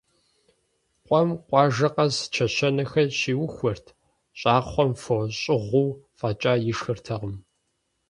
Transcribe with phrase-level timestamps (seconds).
[1.05, 3.85] Къуэм къуажэ къэс чэщанэхэр щиухуэрт,
[4.39, 7.35] щӀакхъуэм фо щӀыгъуу фӀэкӀа ишхыртэкъым.